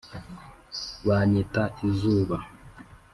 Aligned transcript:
banyita 1.05 1.63
izuba. 1.89 2.37